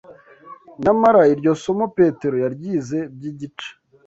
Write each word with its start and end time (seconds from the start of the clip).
Nyamara, 0.83 1.21
iryo 1.33 1.51
somo 1.63 1.85
Petero 1.97 2.35
yaryize 2.43 2.97
by’igice 3.13 3.69